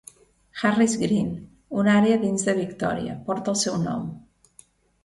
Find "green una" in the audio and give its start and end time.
1.01-1.93